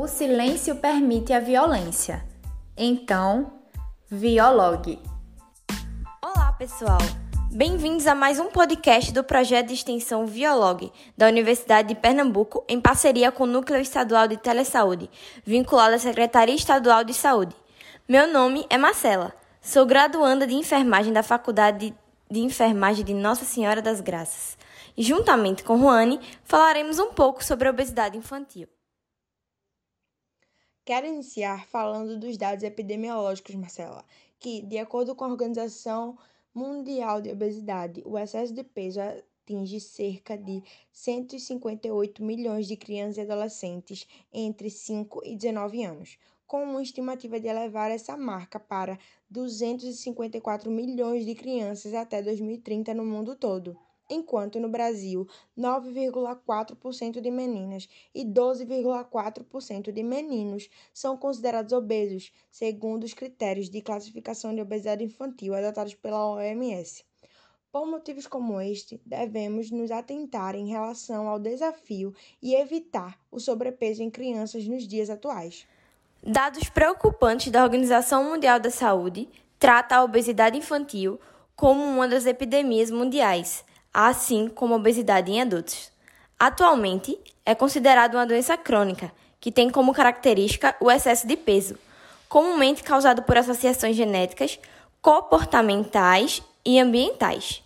[0.00, 2.24] O silêncio permite a violência.
[2.74, 3.52] Então,
[4.08, 4.98] viologue.
[6.24, 6.96] Olá, pessoal.
[7.52, 12.80] Bem-vindos a mais um podcast do projeto de extensão Violog, da Universidade de Pernambuco, em
[12.80, 15.10] parceria com o Núcleo Estadual de Telesaúde,
[15.44, 17.54] vinculado à Secretaria Estadual de Saúde.
[18.08, 21.94] Meu nome é Marcela, sou graduanda de enfermagem da Faculdade
[22.30, 24.56] de Enfermagem de Nossa Senhora das Graças.
[24.96, 28.66] E, juntamente com Juane, falaremos um pouco sobre a obesidade infantil.
[30.82, 34.04] Quero iniciar falando dos dados epidemiológicos, Marcela,
[34.38, 36.18] que, de acordo com a Organização
[36.54, 43.20] Mundial de Obesidade, o excesso de peso atinge cerca de 158 milhões de crianças e
[43.20, 50.70] adolescentes entre 5 e 19 anos, com uma estimativa de elevar essa marca para 254
[50.70, 53.78] milhões de crianças até 2030 no mundo todo
[54.10, 63.14] enquanto no Brasil 9,4% de meninas e 12,4% de meninos são considerados obesos, segundo os
[63.14, 67.04] critérios de classificação de obesidade infantil adotados pela OMS.
[67.72, 74.02] Por motivos como este, devemos nos atentar em relação ao desafio e evitar o sobrepeso
[74.02, 75.68] em crianças nos dias atuais.
[76.20, 81.20] Dados preocupantes da Organização Mundial da Saúde trata a obesidade infantil
[81.54, 85.90] como uma das epidemias mundiais, assim como a obesidade em adultos.
[86.38, 91.78] Atualmente, é considerada uma doença crônica, que tem como característica o excesso de peso,
[92.28, 94.58] comumente causado por associações genéticas,
[95.02, 97.62] comportamentais e ambientais.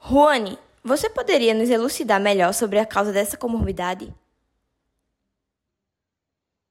[0.00, 4.12] Juane, você poderia nos elucidar melhor sobre a causa dessa comorbidade?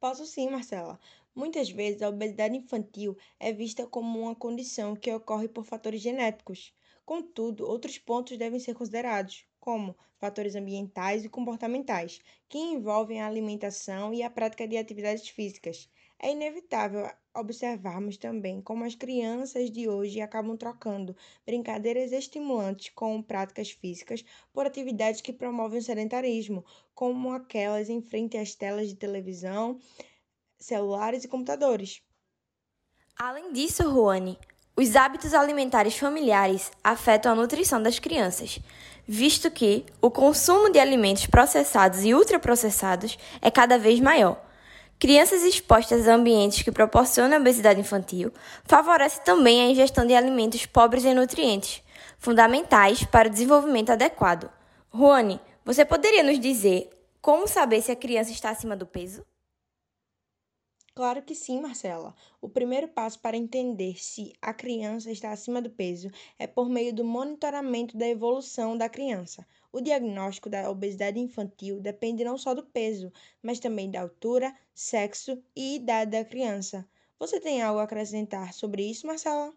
[0.00, 0.98] Posso sim, Marcela.
[1.34, 6.72] Muitas vezes a obesidade infantil é vista como uma condição que ocorre por fatores genéticos.
[7.10, 14.14] Contudo, outros pontos devem ser considerados, como fatores ambientais e comportamentais, que envolvem a alimentação
[14.14, 15.90] e a prática de atividades físicas.
[16.20, 23.72] É inevitável observarmos também como as crianças de hoje acabam trocando brincadeiras estimulantes com práticas
[23.72, 26.64] físicas por atividades que promovem o sedentarismo,
[26.94, 29.80] como aquelas em frente às telas de televisão,
[30.56, 32.04] celulares e computadores.
[33.18, 34.38] Além disso, Ruane,
[34.80, 38.58] os hábitos alimentares familiares afetam a nutrição das crianças,
[39.06, 44.40] visto que o consumo de alimentos processados e ultraprocessados é cada vez maior.
[44.98, 48.32] Crianças expostas a ambientes que proporcionam obesidade infantil
[48.64, 51.82] favorece também a ingestão de alimentos pobres em nutrientes,
[52.18, 54.50] fundamentais para o desenvolvimento adequado.
[54.94, 56.88] Juane, você poderia nos dizer
[57.20, 59.29] como saber se a criança está acima do peso?
[60.94, 62.14] Claro que sim, Marcela.
[62.40, 66.92] O primeiro passo para entender se a criança está acima do peso é por meio
[66.92, 69.46] do monitoramento da evolução da criança.
[69.72, 75.40] O diagnóstico da obesidade infantil depende não só do peso, mas também da altura, sexo
[75.54, 76.86] e idade da criança.
[77.18, 79.52] Você tem algo a acrescentar sobre isso, Marcela?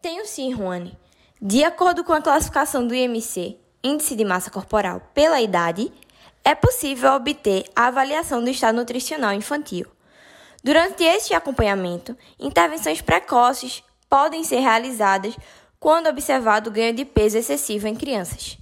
[0.00, 0.96] Tenho sim, Juane.
[1.42, 5.90] De acordo com a classificação do IMC, Índice de Massa Corporal pela Idade,
[6.44, 9.86] é possível obter a avaliação do estado nutricional infantil.
[10.62, 15.36] Durante este acompanhamento, intervenções precoces podem ser realizadas
[15.78, 18.58] quando observado o ganho de peso excessivo em crianças.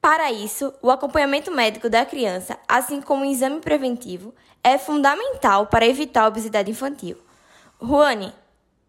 [0.00, 5.86] Para isso, o acompanhamento médico da criança, assim como o exame preventivo, é fundamental para
[5.86, 7.16] evitar a obesidade infantil.
[7.80, 8.32] Juane,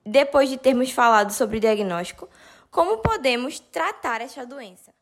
[0.06, 2.30] depois de termos falado sobre o diagnóstico,
[2.72, 4.97] como podemos tratar esta doença?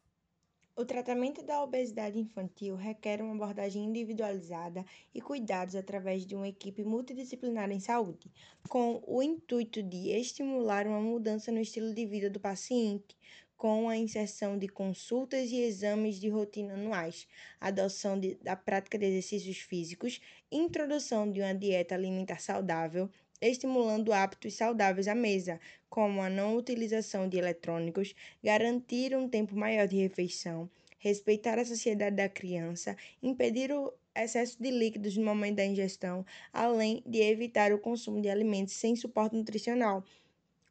[0.77, 6.83] O tratamento da obesidade infantil requer uma abordagem individualizada e cuidados através de uma equipe
[6.83, 8.29] multidisciplinar em saúde,
[8.67, 13.15] com o intuito de estimular uma mudança no estilo de vida do paciente,
[13.55, 17.25] com a inserção de consultas e exames de rotina anuais,
[17.57, 20.19] adoção de, da prática de exercícios físicos,
[20.51, 23.09] introdução de uma dieta alimentar saudável,
[23.41, 25.59] estimulando hábitos saudáveis à mesa,
[25.89, 30.69] como a não utilização de eletrônicos, garantir um tempo maior de refeição,
[30.99, 37.03] respeitar a saciedade da criança, impedir o excesso de líquidos no momento da ingestão, além
[37.05, 40.03] de evitar o consumo de alimentos sem suporte nutricional,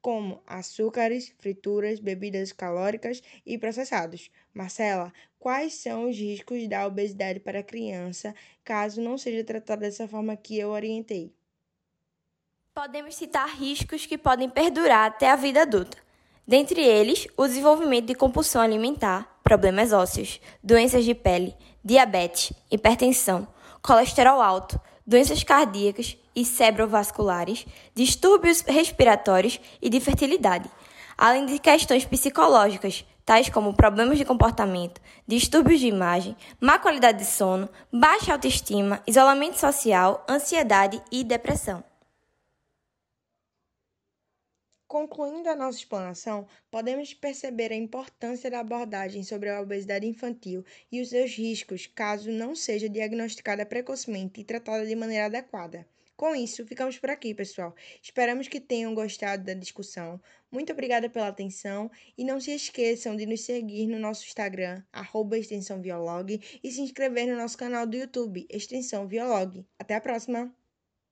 [0.01, 4.31] como açúcares, frituras, bebidas calóricas e processados.
[4.53, 10.07] Marcela, quais são os riscos da obesidade para a criança caso não seja tratada dessa
[10.07, 11.35] forma que eu orientei?
[12.75, 15.97] Podemos citar riscos que podem perdurar até a vida adulta.
[16.45, 21.55] Dentre eles, o desenvolvimento de compulsão alimentar, problemas ósseos, doenças de pele,
[21.85, 23.47] diabetes, hipertensão,
[23.81, 30.69] colesterol alto, doenças cardíacas e cerebrovasculares, distúrbios respiratórios e de fertilidade,
[31.17, 37.25] além de questões psicológicas, tais como problemas de comportamento, distúrbios de imagem, má qualidade de
[37.25, 41.85] sono, baixa autoestima, isolamento social, ansiedade e depressão.
[44.87, 51.01] Concluindo a nossa explanação, podemos perceber a importância da abordagem sobre a obesidade infantil e
[51.01, 55.87] os seus riscos caso não seja diagnosticada precocemente e tratada de maneira adequada.
[56.17, 57.75] Com isso, ficamos por aqui, pessoal.
[58.01, 60.21] Esperamos que tenham gostado da discussão.
[60.51, 65.37] Muito obrigada pela atenção e não se esqueçam de nos seguir no nosso Instagram, arroba
[65.37, 69.67] Extensão Biolog, e se inscrever no nosso canal do YouTube, Extensão Biolog.
[69.77, 70.55] Até a próxima!